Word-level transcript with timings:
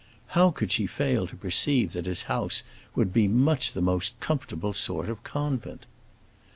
How 0.29 0.49
could 0.49 0.71
she 0.71 0.87
fail 0.87 1.27
to 1.27 1.35
perceive 1.35 1.93
that 1.93 2.07
his 2.07 2.23
house 2.23 2.63
would 2.95 3.13
be 3.13 3.27
much 3.27 3.73
the 3.73 3.81
most 3.81 4.19
comfortable 4.19 4.73
sort 4.73 5.07
of 5.09 5.21
convent? 5.23 5.85